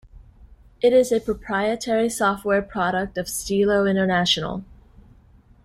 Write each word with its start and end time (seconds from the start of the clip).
It 0.81 0.93
is 0.93 1.11
a 1.11 1.19
proprietary 1.19 2.09
software 2.09 2.63
product 2.63 3.19
of 3.19 3.29
Stilo 3.29 3.85
International. 3.85 4.65